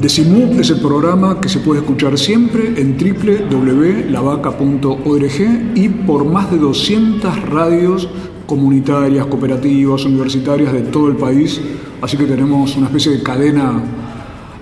[0.00, 6.58] Decimú es el programa que se puede escuchar siempre en www.lavaca.org y por más de
[6.58, 8.06] 200 radios
[8.46, 11.62] comunitarias, cooperativas, universitarias de todo el país.
[12.02, 13.82] Así que tenemos una especie de cadena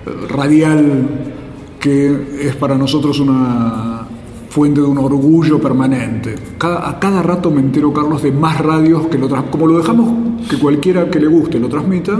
[0.05, 1.09] eh, radial
[1.81, 4.07] que es para nosotros una
[4.49, 6.35] fuente de un orgullo permanente.
[6.61, 10.57] a cada rato me entero, Carlos, de más radios que lo Como lo dejamos que
[10.57, 12.17] cualquiera que le guste lo transmita,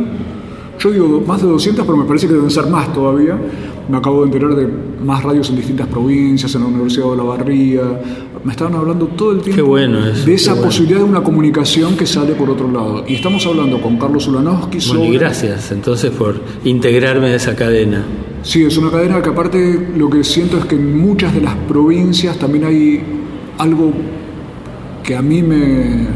[0.93, 3.37] yo digo más de 200, pero me parece que deben ser más todavía.
[3.87, 4.67] Me acabo de enterar de
[5.03, 7.81] más radios en distintas provincias, en la Universidad de La Barría.
[8.43, 12.49] Me estaban hablando todo el tiempo de esa posibilidad de una comunicación que sale por
[12.49, 13.03] otro lado.
[13.07, 15.07] Y estamos hablando con Carlos Ulanowski sobre...
[15.07, 18.03] y gracias entonces por integrarme en esa cadena.
[18.43, 21.55] Sí, es una cadena que aparte lo que siento es que en muchas de las
[21.67, 23.03] provincias también hay
[23.57, 23.91] algo
[25.03, 26.07] que a mí me,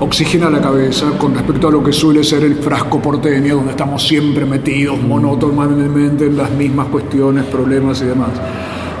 [0.00, 4.02] oxigena la cabeza con respecto a lo que suele ser el frasco porteño, donde estamos
[4.02, 8.30] siempre metidos monótonamente en las mismas cuestiones, problemas y demás.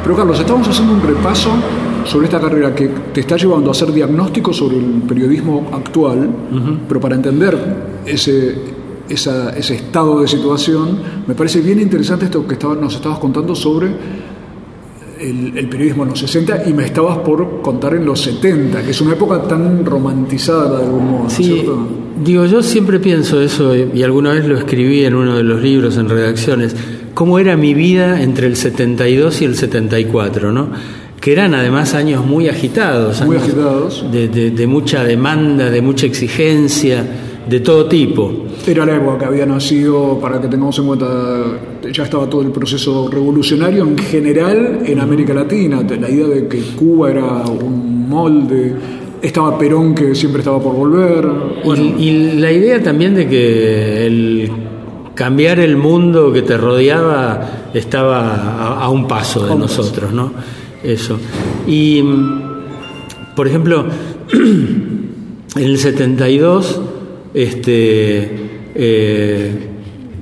[0.02, 1.50] Pero Carlos, estamos haciendo un repaso
[2.04, 6.30] sobre esta carrera que te está llevando a hacer diagnóstico sobre el periodismo actual,
[6.88, 7.56] pero para entender
[8.06, 8.58] ese,
[9.08, 13.88] ese estado de situación, me parece bien interesante esto que nos estabas contando sobre
[15.20, 19.00] el, periodismo en los 60 y me estabas por contar en los 70, que es
[19.00, 21.64] una época tan romantizada de algún modo, sí,
[22.24, 25.96] Digo, yo siempre pienso eso, y alguna vez lo escribí en uno de los libros
[25.96, 26.76] en redacciones,
[27.14, 30.68] cómo era mi vida entre el 72 y el 74, ¿no?
[31.18, 34.04] que eran además años muy agitados, muy agitados.
[34.10, 37.04] De, de mucha demanda, de mucha exigencia,
[37.48, 38.46] de todo tipo.
[38.66, 41.06] Era la época que había nacido, para que tengamos en cuenta,
[41.90, 46.60] ya estaba todo el proceso revolucionario en general en América Latina, la idea de que
[46.76, 48.74] Cuba era un molde,
[49.22, 51.28] estaba Perón que siempre estaba por volver.
[51.98, 54.50] Y, la idea también de que el
[55.14, 60.32] cambiar el mundo que te rodeaba estaba a, un paso de nosotros, ¿no?
[60.82, 61.18] Eso.
[61.66, 62.02] Y,
[63.36, 63.84] por ejemplo,
[64.32, 66.80] en el 72,
[67.34, 69.68] este eh,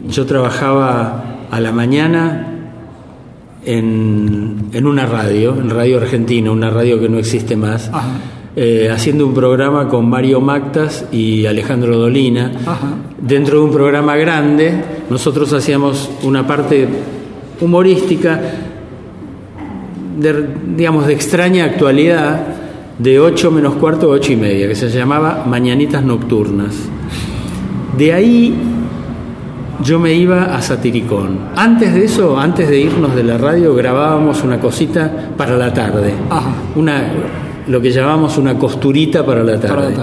[0.08, 2.48] yo trabajaba a la mañana
[3.64, 7.90] en, una radio, en Radio Argentina, una radio que no existe más,
[8.56, 12.52] eh, haciendo un programa con Mario Mactas y Alejandro Dolina.
[13.20, 16.88] Dentro de un programa grande, nosotros hacíamos una parte
[17.60, 18.40] humorística,
[20.18, 22.46] de, digamos, de extraña actualidad,
[22.98, 26.74] de 8 menos cuarto a 8 y media, que se llamaba Mañanitas Nocturnas.
[27.96, 28.54] De ahí
[29.82, 31.38] yo me iba a Satiricón.
[31.56, 36.14] Antes de eso, antes de irnos de la radio, grabábamos una cosita para la tarde.
[36.74, 37.12] Una,
[37.66, 39.94] lo que llamamos una costurita para la tarde.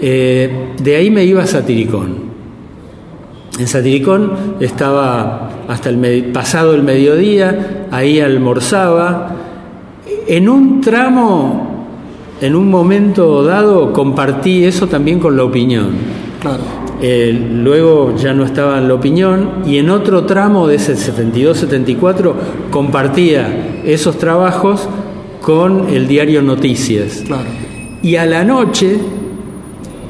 [0.00, 2.28] Eh, de ahí me iba a Satiricón.
[3.58, 9.34] En Satiricón estaba hasta el pasado el mediodía, ahí almorzaba.
[10.26, 11.86] En un tramo,
[12.40, 15.90] en un momento dado, compartí eso también con la opinión.
[16.40, 16.87] Claro.
[17.00, 22.34] Eh, luego ya no estaba en la opinión y en otro tramo de ese 72-74
[22.70, 24.88] compartía esos trabajos
[25.40, 27.22] con el diario Noticias.
[28.02, 28.98] Y a la noche,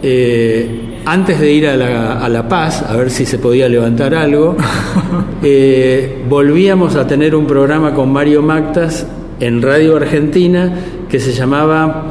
[0.02, 4.56] eh, antes de ir a la, Paz, a ver si se podía levantar algo,
[5.42, 9.06] eh, volvíamos a tener un programa con Mario Mactas
[9.40, 10.72] en Radio Argentina
[11.08, 12.06] que se llamaba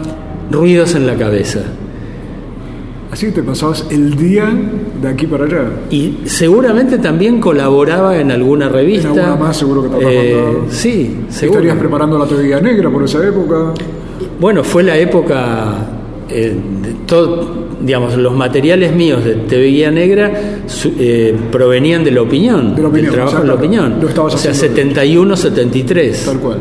[0.52, 1.62] Ruidos en la Cabeza.
[3.12, 4.52] Así que te pasabas el día
[5.02, 5.64] de aquí para allá.
[5.90, 9.10] Y seguramente también colaboraba en alguna revista.
[9.10, 10.14] En alguna más seguro que trabajaba.
[10.14, 11.60] Eh, sí, seguro.
[11.60, 13.74] ¿Estarías preparando la teoría negra por esa época?
[14.40, 15.94] Bueno, fue la época...
[16.30, 16.54] Eh,
[16.84, 20.34] de todo, digamos, los materiales míos de TV Negra
[21.00, 23.96] eh, provenían de la opinión, de la opinión del trabajo de la opinión.
[24.18, 26.26] o sea, 71, 73.
[26.26, 26.58] Tal cual.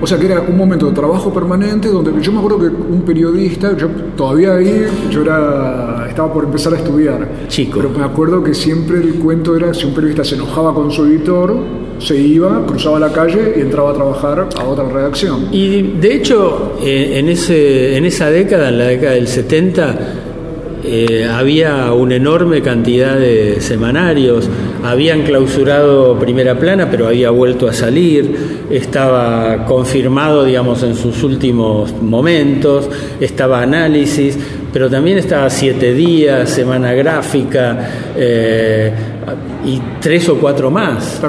[0.00, 3.02] O sea que era un momento de trabajo permanente donde yo me acuerdo que un
[3.02, 7.26] periodista, yo todavía ahí, yo era, estaba por empezar a estudiar.
[7.48, 7.78] Chico.
[7.78, 11.04] Pero me acuerdo que siempre el cuento era si un periodista se enojaba con su
[11.06, 11.56] editor,
[11.98, 15.48] se iba, cruzaba la calle y entraba a trabajar a otra redacción.
[15.50, 19.98] Y de hecho, eh, en, ese, en esa década, en la década del 70,
[20.84, 24.48] eh, había una enorme cantidad de semanarios,
[24.90, 31.92] habían clausurado primera plana, pero había vuelto a salir, estaba confirmado, digamos, en sus últimos
[32.00, 32.88] momentos,
[33.20, 34.38] estaba análisis,
[34.72, 38.92] pero también estaba siete días, semana gráfica eh,
[39.64, 41.20] y tres o cuatro más.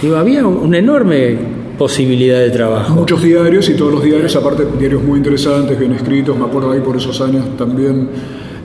[0.00, 1.36] Digo, había un enorme
[1.78, 2.92] posibilidad de trabajo.
[2.94, 6.80] Muchos diarios y todos los diarios, aparte diarios muy interesantes, bien escritos, me acuerdo ahí
[6.80, 8.08] por esos años también,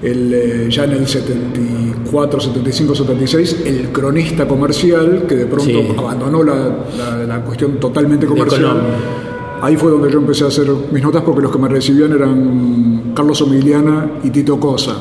[0.01, 1.07] el, eh, ya en el
[2.13, 8.77] 74, 75, 76, el cronista comercial, que de pronto abandonó la, la, cuestión totalmente comercial.
[9.61, 13.13] Ahí fue donde yo empecé a hacer mis notas porque los que me recibían eran
[13.15, 14.97] Carlos Omiliana y Tito Cosa,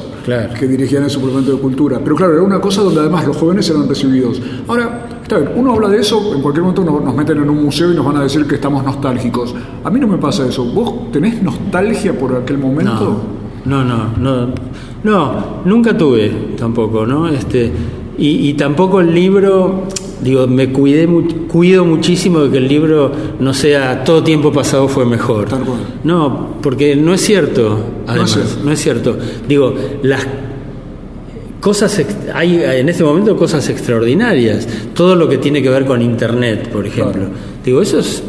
[0.59, 2.01] que dirigían el suplemento de cultura.
[2.03, 4.41] Pero claro, era una cosa donde además los jóvenes eran recibidos.
[4.69, 7.93] Ahora, está bien, uno habla de eso, en cualquier momento nos, meten en un museo
[7.93, 9.55] y nos van a decir que estamos nostálgicos.
[9.85, 10.65] A mí no me pasa eso.
[10.65, 13.21] ¿Vos tenés nostalgia por aquel momento?
[13.65, 14.47] No, no, no.
[14.47, 14.55] No,
[15.65, 17.29] nunca tuve tampoco, ¿no?
[17.29, 17.71] Este,
[18.19, 19.87] y, y tampoco el libro
[20.23, 21.09] Digo, me cuidé,
[21.49, 23.11] cuido muchísimo de que el libro
[23.41, 25.49] no sea todo tiempo pasado fue mejor.
[26.05, 29.19] No, porque no es cierto, además, no es cierto.
[29.49, 30.25] Digo, las
[31.61, 32.01] cosas
[32.35, 34.69] hay en este momento cosas extraordinarias.
[34.95, 37.25] Todo lo que tiene que ver con internet, por ejemplo.
[37.65, 38.23] Digo, eso es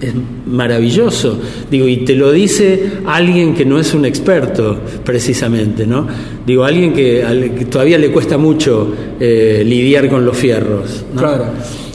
[0.00, 0.12] es
[0.46, 1.38] maravilloso.
[1.70, 6.06] Digo, y te lo dice alguien que no es un experto, precisamente, ¿no?
[6.46, 11.04] Digo, alguien que, todavía le cuesta mucho eh, lidiar con los fierros.
[11.16, 11.46] Claro.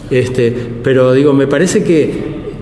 [0.09, 0.53] Este,
[0.83, 2.12] pero digo, me parece que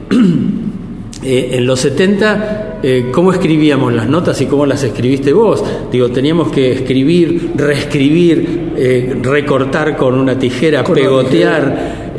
[1.23, 5.63] eh, en los 70, eh, ¿cómo escribíamos las notas y cómo las escribiste vos?
[5.91, 8.69] Digo, teníamos que escribir, reescribir,
[9.21, 12.13] recortar con una tijera, pegotear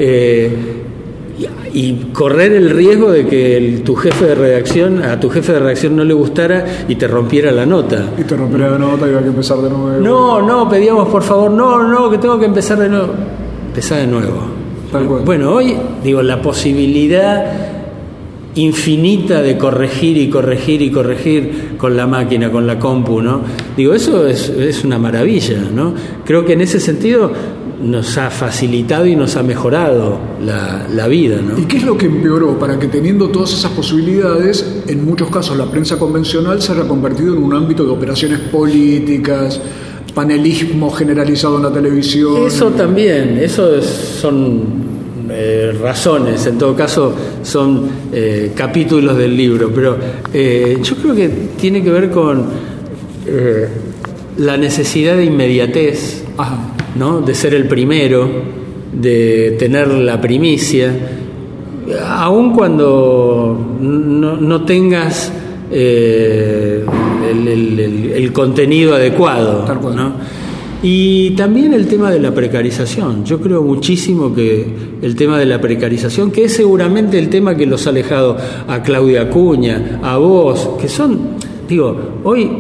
[1.73, 5.97] y correr el riesgo de que tu jefe de redacción, a tu jefe de redacción
[5.97, 8.05] no le gustara y te rompiera la nota.
[8.19, 10.01] Y te rompiera la nota y había que empezar de nuevo.
[10.01, 13.13] No, no, pedíamos por favor, no, no, que tengo que empezar de nuevo.
[13.69, 14.61] Empezar de nuevo.
[15.25, 17.71] Bueno, hoy, digo, la posibilidad
[18.57, 23.43] infinita de corregir y corregir y corregir con la máquina, con la compu, ¿no?
[23.77, 25.95] Digo, eso es, es una maravilla, ¿no?
[26.25, 27.31] Creo que en ese sentido
[27.83, 31.41] nos ha facilitado y nos ha mejorado la, vida.
[31.41, 31.59] ¿no?
[31.59, 32.59] ¿Y qué es lo que empeoró?
[32.59, 37.35] Para que teniendo todas esas posibilidades, en muchos casos la prensa convencional se haya convertido
[37.35, 39.61] en un ámbito de operaciones políticas,
[40.15, 42.47] panelismo generalizado en la televisión.
[42.47, 44.63] Eso también, eso son
[45.31, 49.97] eh, razones, en todo caso son eh, capítulos del libro, pero
[50.33, 51.29] eh, yo creo que
[51.59, 52.71] tiene que ver con
[54.39, 56.25] la necesidad de inmediatez.
[56.37, 57.21] Ajá ¿no?
[57.21, 58.29] de ser el primero,
[58.93, 60.93] de tener la primicia,
[62.07, 65.33] aun cuando no, tengas
[65.71, 66.85] eh,
[67.31, 69.65] el, contenido adecuado.
[70.83, 73.25] Y también el tema de la precarización.
[73.25, 74.67] Yo creo muchísimo que
[75.03, 78.83] el tema de la precarización, que es seguramente el tema que los ha alejado a
[78.83, 81.19] Claudia Acuña, a vos, que son,
[81.69, 82.51] digo, hoy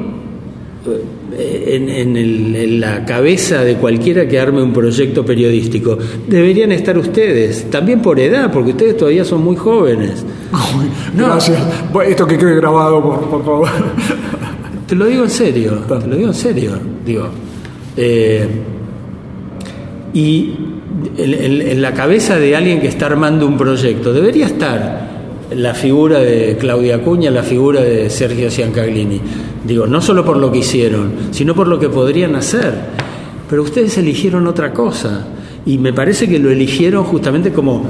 [1.37, 5.99] en, la cabeza de cualquiera que arme un proyecto periodístico.
[6.27, 10.25] Deberían estar ustedes, también por edad, porque ustedes todavía son muy jóvenes.
[11.17, 11.59] Gracias.
[12.07, 13.69] Esto que quede grabado, por, favor.
[14.87, 16.73] Te lo digo en serio, te lo digo en serio.
[17.05, 17.29] Digo,
[17.97, 18.49] eh,
[20.13, 20.55] y
[21.17, 25.10] en, la cabeza de alguien que está armando un proyecto debería estar
[25.55, 29.21] la figura de Claudia Acuña, la figura de Sergio Ciancaglini.
[29.65, 32.73] Digo, no solo por lo que hicieron, sino por lo que podrían hacer.
[33.49, 35.27] Pero ustedes eligieron otra cosa.
[35.67, 37.85] Y me parece que lo eligieron justamente como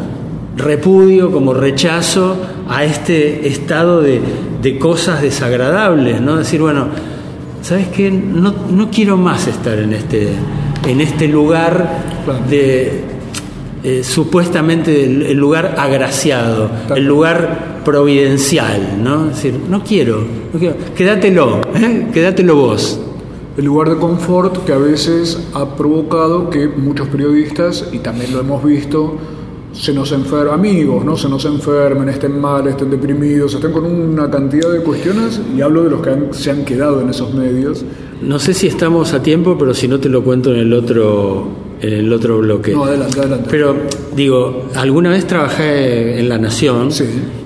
[0.57, 2.37] repudio, como rechazo
[2.69, 4.21] a este estado de,
[4.79, 6.37] cosas desagradables, ¿no?
[6.37, 6.89] Decir, bueno,
[7.63, 8.11] ¿sabes qué?
[8.11, 10.29] No, no quiero más estar en este,
[10.87, 12.03] en este lugar
[12.49, 13.05] de
[13.83, 19.31] eh, supuestamente el, lugar agraciado, el lugar providencial, ¿no?
[19.31, 20.23] Es decir, no quiero,
[20.53, 20.77] no quiero.
[20.95, 22.09] quédatelo, ¿eh?
[22.13, 23.01] quédatelo vos.
[23.57, 28.41] El lugar de confort que a veces ha provocado que muchos periodistas, y también lo
[28.41, 29.17] hemos visto,
[29.73, 31.17] se nos enfermen, amigos, ¿no?
[31.17, 35.85] Se nos enfermen, estén mal, estén deprimidos, estén con una cantidad de cuestiones, y hablo
[35.85, 37.83] de los que se han quedado en esos medios.
[38.21, 41.70] No sé si estamos a tiempo, pero si no te lo cuento en el otro
[41.81, 42.73] el otro bloque.
[42.73, 43.49] No, adelante, adelante.
[43.51, 43.77] Pero
[44.15, 46.91] digo, alguna vez trabajé en La Nación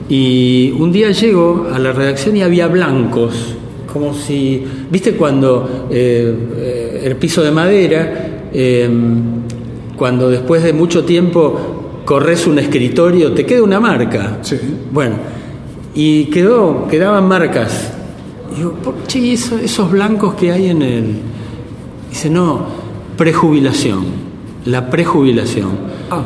[0.09, 3.57] y un día llego a la redacción y había blancos,
[3.93, 9.43] como si, viste cuando eh, eh, el piso de madera, em,
[9.97, 14.38] cuando después de mucho tiempo corres un escritorio, te queda una marca.
[14.43, 14.59] Sí.
[14.93, 15.14] Bueno,
[15.95, 17.93] y quedó, quedaban marcas.
[18.53, 18.75] Y digo,
[19.07, 21.05] che, esos blancos que hay en el...
[22.11, 22.67] Dice, no,
[23.17, 24.24] prejubilación.
[24.66, 25.71] La prejubilación.
[26.11, 26.23] Ah,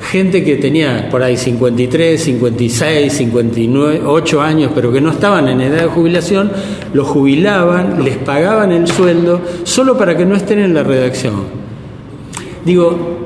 [0.00, 5.60] Gente que tenía por ahí 53, 56, 59, 8 años, pero que no estaban en
[5.60, 6.50] edad de jubilación,
[6.94, 11.34] los jubilaban, les pagaban el sueldo solo para que no estén en la redacción.
[12.64, 13.18] Digo,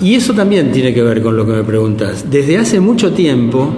[0.00, 2.24] y eso también tiene que ver con lo que me preguntas.
[2.30, 3.68] Desde hace mucho tiempo,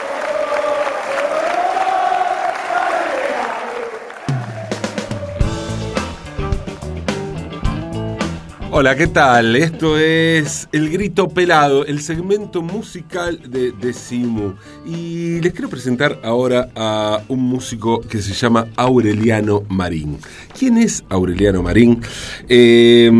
[8.80, 9.56] Hola, ¿qué tal?
[9.56, 14.52] Esto es El Grito Pelado, el segmento musical de Decimu.
[14.86, 20.18] Y les quiero presentar ahora a un músico que se llama Aureliano Marín.
[20.56, 22.02] ¿Quién es Aureliano Marín?
[22.48, 23.10] Eh,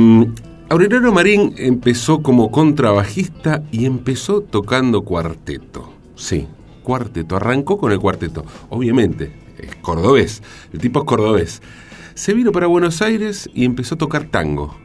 [0.69, 5.93] Aureliano Marín empezó como contrabajista y empezó tocando cuarteto.
[6.15, 6.47] Sí,
[6.85, 7.35] cuarteto.
[7.35, 8.47] Arrancó con el cuarteto.
[8.69, 10.41] Obviamente, es cordobés.
[10.73, 11.62] El tipo es cordobés.
[12.15, 14.77] Se vino para Buenos Aires y empezó a tocar tango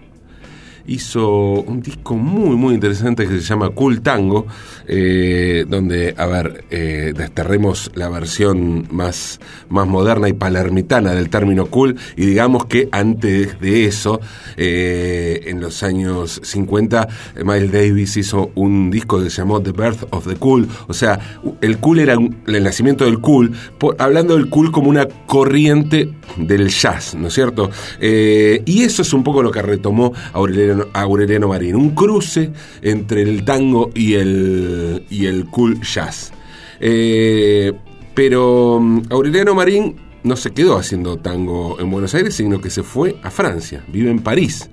[0.87, 4.45] hizo un disco muy muy interesante que se llama Cool Tango,
[4.87, 11.67] eh, donde, a ver, eh, desterremos la versión más, más moderna y palermitana del término
[11.67, 14.19] cool y digamos que antes de eso,
[14.57, 17.07] eh, en los años 50,
[17.43, 21.19] Miles Davis hizo un disco que se llamó The Birth of the Cool, o sea,
[21.61, 23.53] el cool era el nacimiento del cool,
[23.97, 27.69] hablando del cool como una corriente del jazz, ¿no es cierto?
[27.99, 30.13] Y eso es un poco lo que retomó
[30.93, 32.51] Aureliano, Marín, un cruce
[32.81, 36.31] entre el tango y el, y el cool jazz.
[36.79, 37.73] Eh,
[38.13, 42.83] pero mm, Aureliano Marín no se quedó haciendo tango en Buenos Aires, sino que se
[42.83, 44.69] fue a Francia, vive en París.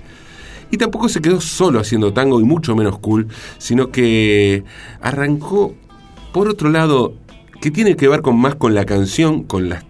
[0.70, 3.28] Y tampoco se quedó solo haciendo tango y mucho menos cool,
[3.58, 4.64] sino que
[5.00, 5.74] arrancó
[6.32, 7.14] por otro lado
[7.60, 9.84] que tiene que ver con más con la canción, con las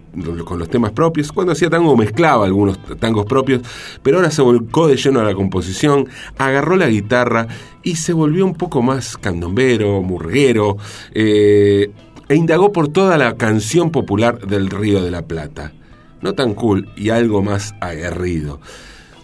[0.45, 1.31] con los temas propios.
[1.31, 3.61] Cuando hacía tango mezclaba algunos tangos propios,
[4.03, 7.47] pero ahora se volcó de lleno a la composición, agarró la guitarra
[7.83, 10.77] y se volvió un poco más candombero, murguero,
[11.13, 11.91] eh,
[12.27, 15.73] e indagó por toda la canción popular del Río de la Plata.
[16.21, 18.59] No tan cool y algo más aguerrido.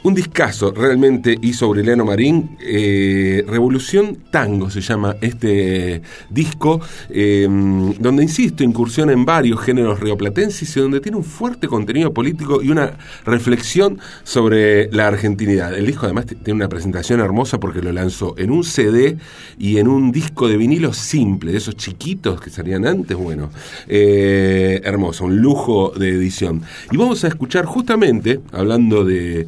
[0.07, 2.57] Un discazo realmente hizo Aureliano Marín.
[2.61, 10.77] Eh, Revolución Tango se llama este disco, eh, donde, insisto, incursiona en varios géneros rioplatenses
[10.77, 15.77] y donde tiene un fuerte contenido político y una reflexión sobre la argentinidad.
[15.77, 19.17] El disco además tiene una presentación hermosa porque lo lanzó en un CD
[19.59, 23.17] y en un disco de vinilo simple, de esos chiquitos que salían antes.
[23.17, 23.49] Bueno,
[23.89, 26.61] eh, hermoso, un lujo de edición.
[26.93, 29.47] Y vamos a escuchar justamente, hablando de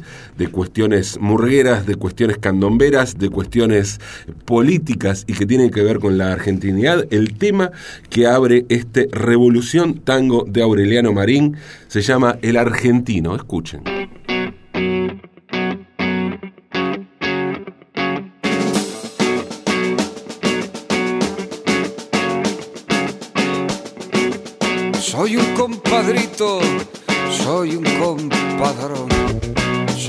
[0.50, 4.00] cuestiones murgueras, de cuestiones candomberas, de cuestiones
[4.44, 7.70] políticas y que tienen que ver con la argentinidad, el tema
[8.08, 11.56] que abre este Revolución Tango de Aureliano Marín
[11.88, 13.34] se llama El Argentino.
[13.34, 13.99] Escuchen.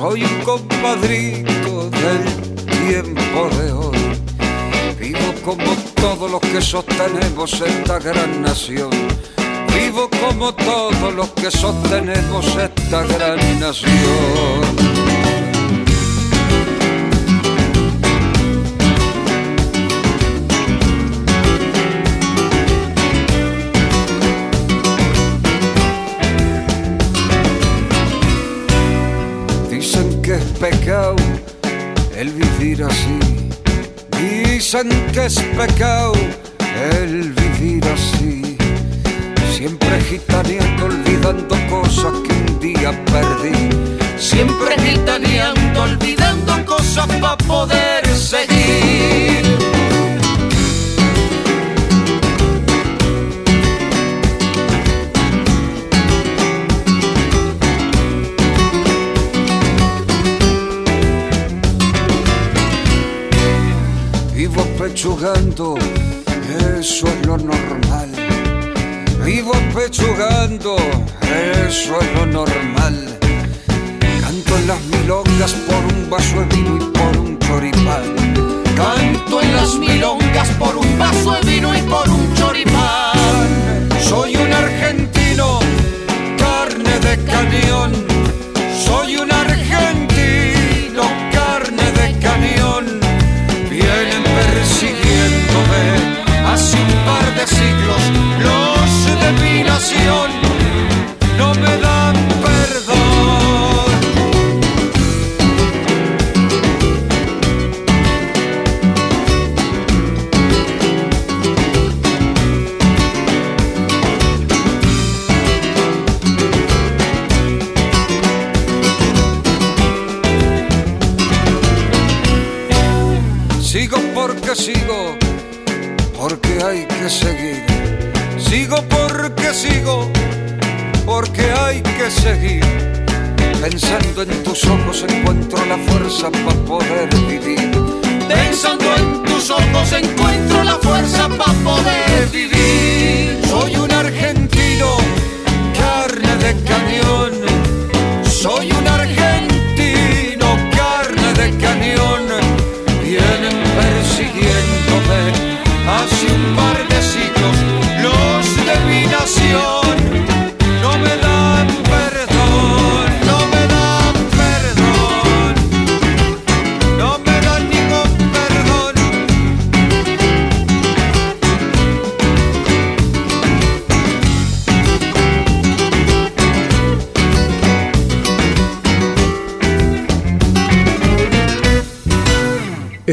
[0.01, 2.23] Soy un compadrito del
[2.87, 3.97] tiempo de hoy.
[4.99, 8.89] Vivo como todos los que sostenemos esta gran nación.
[9.75, 14.90] Vivo como todos los que sostenemos esta gran nación.
[34.71, 36.13] Dicen que es pecado
[36.93, 38.57] el vivir así.
[39.53, 43.69] Siempre gitaneando, olvidando cosas que un día perdí.
[44.17, 49.50] Siempre gitaneando, olvidando cosas para poder seguir.
[64.91, 65.75] Pechugando,
[66.77, 68.09] eso es lo normal.
[69.23, 70.75] Vivo pechugando,
[71.65, 73.17] eso es lo normal.
[74.19, 78.03] Canto en las milongas por un vaso de vino y por un choripán.
[78.75, 82.60] Canto en las milongas por un vaso de vino y por un choripán.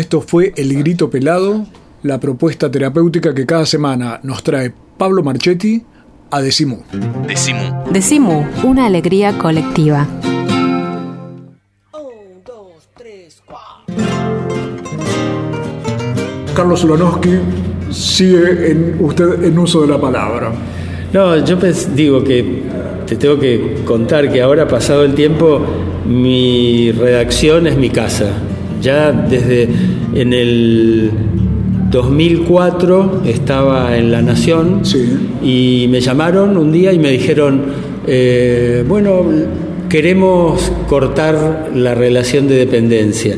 [0.09, 1.66] Esto fue El Grito Pelado,
[2.03, 5.83] la propuesta terapéutica que cada semana nos trae Pablo Marchetti
[6.31, 6.83] a Decimú.
[7.27, 7.61] Decimú.
[7.92, 10.09] Decimu, una alegría colectiva.
[16.55, 17.31] Carlos Ulanowski
[17.90, 20.53] sigue en usted en uso de la palabra.
[21.12, 22.62] No, yo pens- digo que
[23.07, 25.61] te tengo que contar que ahora, pasado el tiempo,
[26.07, 28.27] mi redacción es mi casa.
[28.83, 29.68] Ya desde
[30.14, 31.11] en el
[31.90, 34.83] 2004 estaba en La Nación
[35.42, 37.62] y me llamaron un día y me dijeron,
[38.07, 39.25] eh, bueno,
[39.88, 43.37] queremos cortar la relación de dependencia.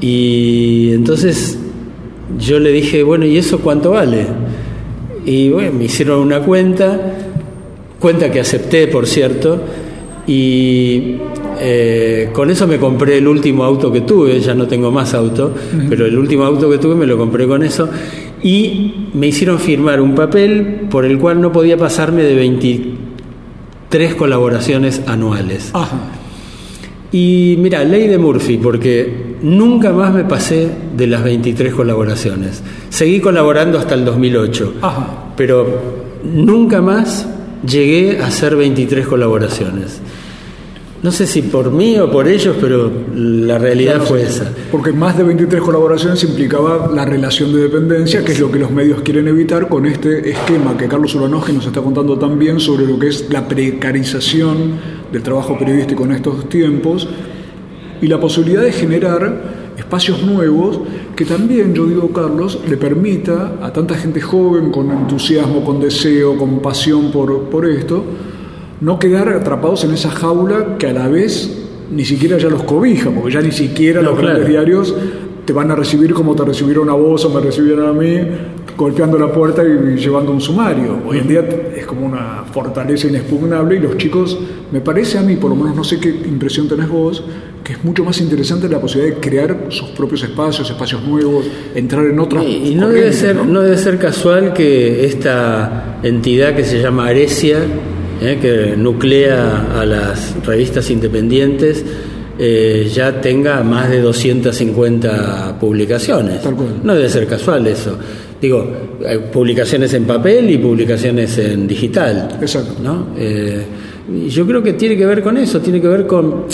[0.00, 1.58] Y entonces
[2.38, 4.26] yo le dije, bueno, ¿y eso cuánto vale?
[5.24, 7.14] Y bueno, me hicieron una cuenta,
[8.00, 9.60] cuenta que acepté, por cierto,
[10.26, 11.16] y
[11.64, 15.54] eh, con eso me compré el último auto que tuve, ya no tengo más auto,
[15.88, 17.88] pero el último auto que tuve me lo compré con eso.
[18.42, 25.02] Y me hicieron firmar un papel por el cual no podía pasarme de 23 colaboraciones
[25.06, 25.70] anuales.
[27.12, 32.60] Y mira, ley de Murphy, porque nunca más me pasé de las 23 colaboraciones.
[32.88, 34.74] Seguí colaborando hasta el 2008,
[35.36, 35.66] pero
[36.24, 37.28] nunca más
[37.64, 40.00] llegué a hacer 23 colaboraciones.
[41.02, 44.52] No sé si por mí o por ellos, pero la realidad fue esa.
[44.70, 48.70] Porque más de 23 colaboraciones implicaba la relación de dependencia, que es lo que los
[48.70, 53.00] medios quieren evitar con este esquema que Carlos Ulanowski nos está contando también sobre lo
[53.00, 54.78] que es la precarización
[55.10, 57.08] del trabajo periodístico en estos tiempos
[58.00, 60.78] y la posibilidad de generar espacios nuevos
[61.16, 66.38] que también, yo digo Carlos, le permita a tanta gente joven con entusiasmo, con deseo,
[66.38, 68.04] con pasión por, por esto,
[68.82, 71.56] no quedar atrapados en esa jaula que a la vez
[71.92, 74.92] ni siquiera ya los cobija, porque ya ni siquiera los grandes diarios
[75.44, 78.18] te van a recibir como te recibieron a vos o me recibieron a mí,
[78.76, 80.98] golpeando la puerta y llevando un sumario.
[81.06, 81.44] Hoy en día
[81.76, 84.36] es como una fortaleza inexpugnable y los chicos,
[84.72, 87.22] me parece a mí, por lo menos no sé qué impresión tenés vos,
[87.62, 92.04] que es mucho más interesante la posibilidad de crear sus propios espacios, espacios nuevos, entrar
[92.06, 92.44] en otras...
[92.44, 93.60] Y, no, debe ser, ¿no?
[93.60, 97.60] debe ser casual que esta entidad que se llama Aresia,
[98.22, 98.38] ¿eh?
[98.40, 101.84] que nuclea a las revistas independientes,
[102.38, 106.40] eh, ya tenga más de 250 publicaciones.
[106.82, 107.96] No debe ser casual eso.
[108.40, 108.66] Digo,
[109.32, 112.38] publicaciones en papel y publicaciones en digital.
[112.40, 112.74] Exacto.
[112.82, 113.08] ¿no?
[113.16, 113.62] Eh,
[114.28, 116.46] yo creo que tiene que ver con eso, tiene que ver con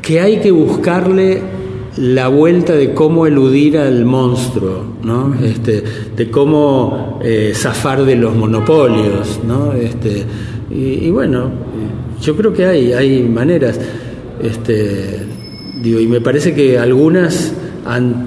[0.00, 1.40] que hay que buscarle
[1.98, 5.34] la vuelta de cómo eludir al monstruo, ¿no?
[5.44, 5.84] este,
[6.16, 7.20] de cómo
[7.52, 9.74] zafar de los monopolios, ¿no?
[9.74, 10.24] este,
[10.74, 11.50] y, bueno,
[12.20, 13.78] yo creo que hay, hay maneras.
[14.42, 15.26] Este,
[15.80, 17.52] digo, y me parece que algunas
[17.84, 18.26] han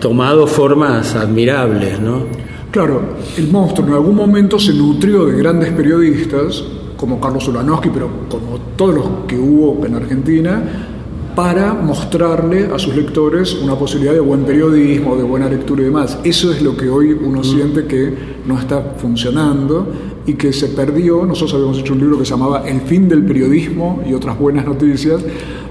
[0.00, 2.24] tomado formas admirables, ¿no?
[2.70, 3.00] Claro,
[3.36, 6.62] el monstruo en algún momento se nutrió de grandes periodistas,
[6.96, 10.62] como Carlos Ulanowski, pero como todos los que hubo en Argentina,
[11.36, 16.18] para mostrarle a sus lectores una posibilidad de buen periodismo, de buena lectura y demás.
[16.24, 17.44] Eso es lo que hoy uno mm.
[17.44, 18.10] siente que
[18.46, 19.86] no está funcionando
[20.24, 21.26] y que se perdió.
[21.26, 24.64] Nosotros habíamos hecho un libro que se llamaba El fin del periodismo y otras buenas
[24.64, 25.22] noticias,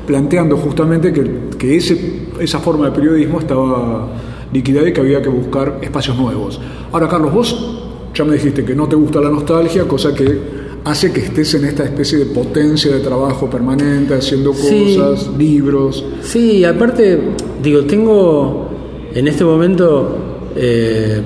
[0.06, 4.08] planteando justamente que, que ese, esa forma de periodismo estaba
[4.54, 6.62] liquidada y que había que buscar espacios nuevos.
[6.92, 7.80] Ahora, Carlos, vos
[8.14, 11.66] ya me dijiste que no te gusta la nostalgia, cosa que hace que estés en
[11.66, 16.06] esta especie de potencia de trabajo permanente, haciendo cosas, libros.
[16.22, 17.20] Sí, aparte,
[17.62, 18.70] digo, tengo
[19.14, 20.18] en este momento,
[20.56, 21.22] eh,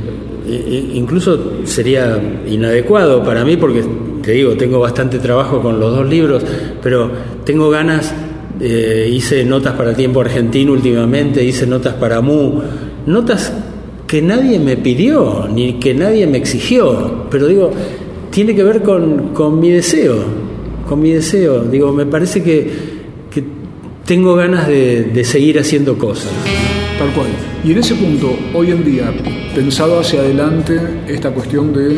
[0.93, 3.83] incluso sería inadecuado para mí, porque
[4.23, 6.41] te digo, tengo bastante trabajo con los dos libros,
[6.81, 7.11] pero
[7.43, 8.13] tengo ganas,
[8.61, 12.61] eh, hice notas para Tiempo Argentino últimamente, hice notas para MU,
[13.05, 13.51] notas
[14.07, 17.71] que nadie me pidió, ni que nadie me exigió, pero digo,
[18.39, 20.15] tiene que ver con, mi deseo,
[20.87, 21.65] con mi deseo.
[21.65, 22.71] Digo, me parece que,
[24.05, 26.31] tengo ganas de, seguir haciendo cosas.
[26.97, 27.27] Tal cual.
[27.65, 29.13] Y en ese punto, hoy en día,
[29.53, 31.97] pensado hacia adelante esta cuestión de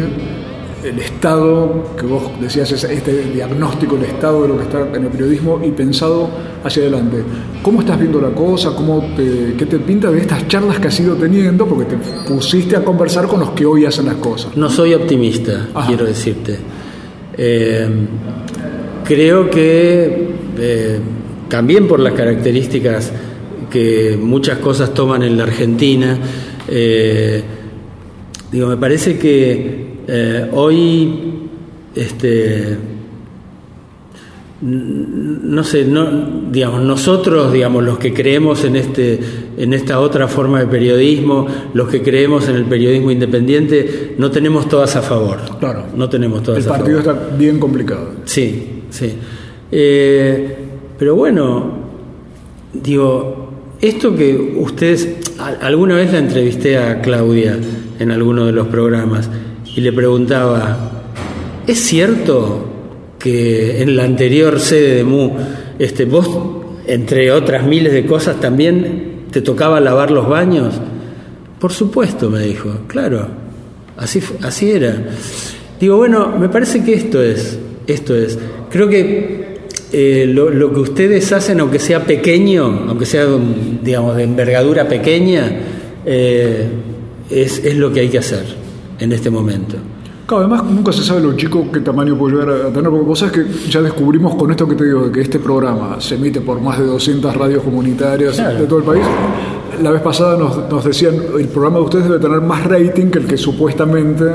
[0.84, 5.10] el estado, que vos decías, este diagnóstico, el estado de lo que está en el
[5.10, 6.30] periodismo y pensado
[6.64, 7.18] hacia adelante.
[7.62, 8.72] ¿Cómo estás viendo la cosa?
[8.76, 11.66] ¿Cómo te, ¿Qué te pinta de estas charlas que has ido teniendo?
[11.68, 14.56] Porque te pusiste a conversar con los que hoy hacen las cosas.
[14.58, 16.58] No soy optimista, quiero decirte.
[17.38, 17.90] Eh,
[19.06, 21.00] creo que eh,
[21.48, 23.12] también por las características
[23.70, 26.18] que muchas cosas toman en la Argentina,
[26.68, 27.42] eh,
[28.52, 31.10] digo, me parece que eh, hoy,
[31.96, 32.78] este,
[34.62, 36.08] no sé, no,
[36.52, 39.20] digamos, nosotros, digamos, los que creemos en, este,
[39.58, 44.70] en esta otra forma de periodismo, los que creemos en el periodismo independiente, no tenemos
[44.70, 45.40] todas a favor.
[45.60, 45.86] Claro.
[45.96, 46.90] No tenemos todas a favor.
[46.90, 48.12] El partido está bien complicado.
[48.26, 49.14] Sí, sí.
[49.72, 50.58] Eh,
[51.00, 51.72] pero bueno,
[52.74, 55.10] digo, esto que ustedes,
[55.62, 57.58] alguna vez la entrevisté a Claudia
[57.98, 59.28] en alguno de los programas,
[59.76, 60.92] y le preguntaba,
[61.66, 62.66] ¿es cierto
[63.18, 65.32] que en la anterior sede de MU,
[65.80, 66.28] este, vos,
[66.88, 70.76] entre otras miles de cosas, también te tocaba lavar los baños?
[71.60, 73.28] Por supuesto, me dijo, claro,
[73.96, 75.04] así, así era.
[75.80, 77.58] Digo, bueno, me parece que esto es,
[77.88, 78.38] esto es.
[78.70, 79.62] Creo que
[79.94, 83.26] eh, lo, que ustedes hacen, aunque sea pequeño, aunque sea,
[83.82, 85.50] digamos, de envergadura pequeña,
[86.06, 86.68] eh,
[87.30, 88.61] es, es lo que hay que hacer
[89.02, 89.76] en este momento.
[90.26, 93.20] Claro, además nunca se sabe lo chico qué tamaño puede llegar a tener, porque vos
[93.20, 96.40] sabés que ya descubrimos con esto que te digo, de que este programa se emite
[96.40, 99.04] por más de 200 radios comunitarias de todo el país.
[99.82, 103.20] La vez pasada nos, nos, decían, el programa de ustedes debe tener más rating que
[103.20, 104.26] el que supuestamente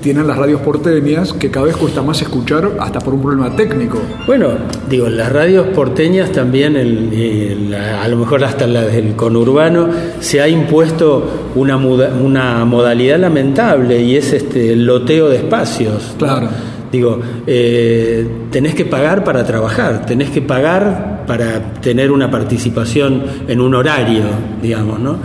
[0.00, 3.98] tienen las radios porteñas, que cada vez cuesta más escuchar hasta por un problema técnico.
[4.26, 4.48] Bueno,
[4.88, 9.88] digo, las radios porteñas también, el, a lo mejor hasta la del conurbano,
[10.20, 16.14] se ha impuesto una, una modalidad lamentable y es este el loteo de espacios.
[16.18, 16.48] Claro.
[16.90, 23.60] Digo, eh, tenés que pagar para trabajar, tenés que pagar para tener una participación en
[23.60, 24.24] un horario,
[24.62, 25.18] digamos, ¿no?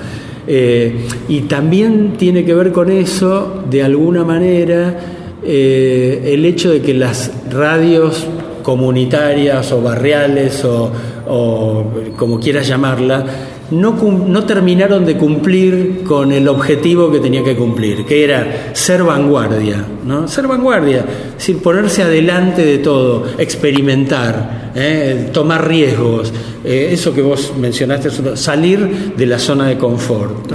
[0.47, 4.99] Eh, y también tiene que ver con eso, de alguna manera,
[5.43, 8.25] eh, el hecho de que las radios
[8.63, 10.91] comunitarias o barriales o,
[11.27, 11.85] o
[12.17, 13.25] como quieras llamarla,
[13.71, 19.03] no, no, terminaron de cumplir con el objetivo que tenía que cumplir, que era ser
[19.03, 20.27] vanguardia, ¿no?
[20.27, 25.29] Ser vanguardia, es decir, ponerse adelante de todo, experimentar, ¿eh?
[25.31, 30.51] tomar riesgos, eh, eso que vos mencionaste, salir de la zona de confort.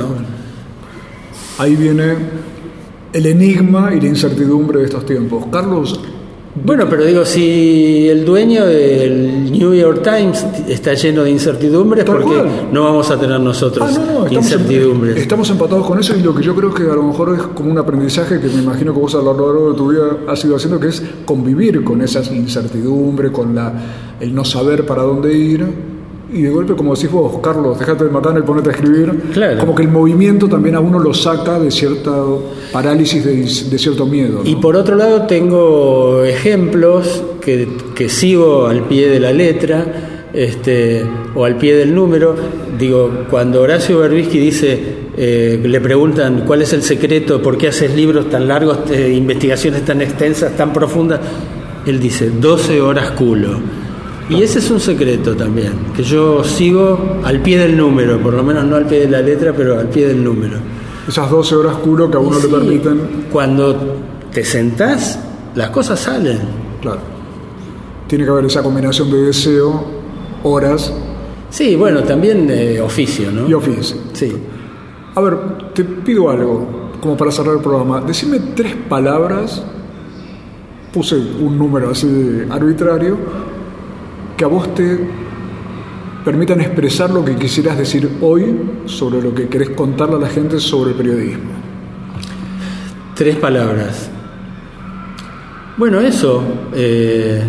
[1.59, 2.15] Ahí viene
[3.13, 5.45] el enigma y la incertidumbre de estos tiempos.
[5.51, 6.01] Carlos,
[6.55, 12.25] bueno, pero digo, si el dueño del New York Times está lleno de incertidumbres, ¿por
[12.25, 15.17] qué no vamos a tener nosotros ah, incertidumbres?
[15.17, 17.71] estamos empatados con eso y lo que yo creo que a lo mejor es como
[17.71, 20.57] un aprendizaje que me imagino que vos a lo largo de tu vida has ido
[20.57, 23.73] haciendo, que es convivir con esas incertidumbres, con la,
[24.21, 25.94] el no saber para dónde ir
[26.35, 29.13] y de golpe, como decís vos, Carlos, déjate de matar y ponete a escribir,
[29.61, 32.13] como que el movimiento también a uno lo saca de cierta
[32.73, 33.25] parálisis,
[33.71, 34.43] de, cierto miedo.
[34.45, 41.07] Y por otro lado tengo ejemplos que, que, sigo al pie de la letra este,
[41.37, 42.35] o al pie del número.
[42.77, 44.83] Digo, cuando Horacio Berbisky dice,
[45.17, 49.85] eh, le preguntan cuál es el secreto, por qué haces libros tan largos, eh, investigaciones
[49.85, 51.21] tan extensas, tan profundas,
[51.87, 53.84] él dice, 12 horas culo.
[54.29, 58.43] Y ese es un secreto también, que yo sigo al pie del número, por lo
[58.43, 60.57] menos no al pie de la letra, pero al pie del número.
[61.07, 63.27] Esas 12 horas culo que a uno le permiten.
[63.31, 63.97] Cuando
[64.33, 65.19] te sentás,
[65.55, 66.39] las cosas salen.
[66.81, 67.01] Claro.
[68.07, 69.85] Tiene que haber esa combinación de deseo,
[70.43, 70.93] horas.
[71.51, 73.47] Sí, bueno, también eh, oficio, ¿no?
[73.47, 73.99] Y oficio.
[74.15, 74.35] Sí.
[75.15, 75.37] A ver,
[75.75, 78.01] te pido algo, como para cerrar el programa.
[78.01, 79.63] Decime tres palabras,
[80.93, 83.17] puse un número así arbitrario,
[84.37, 84.99] que a vos te
[86.25, 90.59] permitan expresar lo que quisieras decir hoy sobre lo que querés contarle a la gente
[90.59, 91.51] sobre el periodismo.
[93.15, 94.11] Tres palabras.
[95.77, 96.43] Bueno, eso.
[96.75, 97.43] Eh,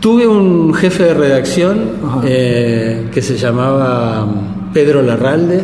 [0.00, 1.90] tuve un jefe de redacción
[2.24, 4.26] eh, que se llamaba
[4.72, 5.62] Pedro Larralde,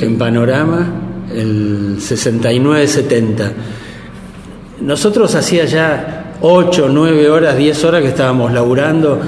[0.00, 0.86] en Panorama,
[1.32, 3.52] el 69-70.
[4.80, 9.20] Nosotros hacía ya 8, 9 horas, 10 horas que estábamos laburando,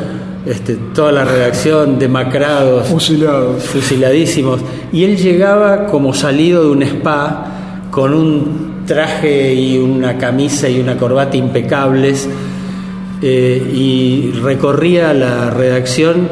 [0.46, 4.60] este, toda la redacción demacrados, fusilados, fusiladísimos,
[4.92, 10.80] y él llegaba como salido de un spa con un traje y una camisa y
[10.80, 12.28] una corbata impecables
[13.20, 16.28] eh, y recorría la redacción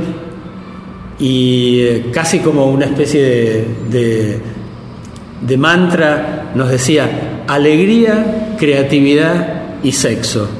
[1.18, 3.22] y eh, casi como una especie
[3.90, 4.40] de,
[5.46, 10.59] de mantra nos decía alegría, creatividad y sexo.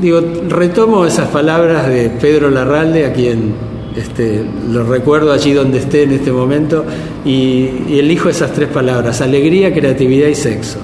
[0.00, 3.52] Digo, retomo esas palabras de Pedro Larralde, a quien
[3.96, 6.84] este, lo recuerdo allí donde esté en este momento,
[7.24, 10.78] y, y elijo esas tres palabras, alegría, creatividad y sexo.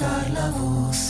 [0.00, 1.09] Sacar la voz.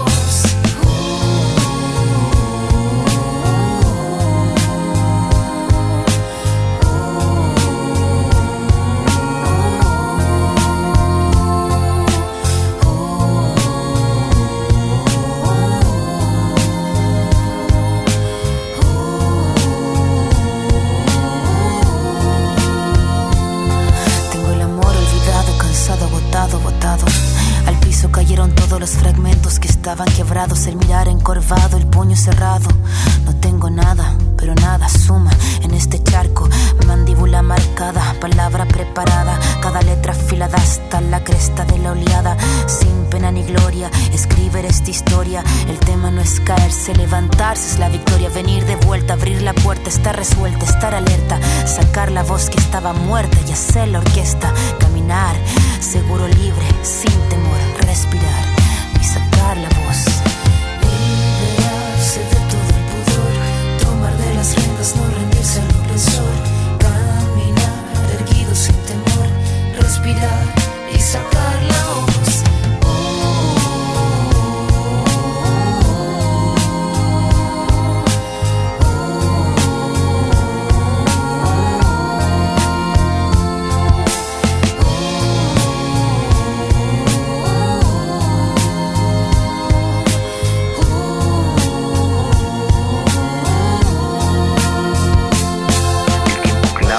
[28.09, 32.67] cayeron todos los fragmentos que estaban quebrados, el mirar encorvado, el puño cerrado.
[33.25, 34.15] No tengo nada,
[46.39, 48.29] caerse, levantarse es la victoria.
[48.29, 52.93] Venir de vuelta, abrir la puerta, estar resuelta, estar alerta, sacar la voz que estaba
[52.93, 54.53] muerta y hacer la orquesta.
[54.79, 55.35] Caminar,
[55.79, 58.45] seguro libre, sin temor, respirar
[58.99, 60.30] y sacar la voz.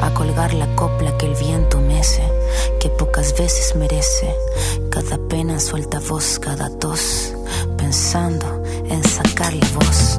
[0.00, 2.22] A colgar la copla que el viento mece,
[2.80, 4.34] que pocas veces merece.
[4.90, 7.34] Cada pena suelta voz, cada tos,
[7.76, 10.16] pensando en sacar la voz.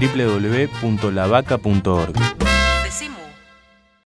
[0.00, 2.39] www.lavaca.org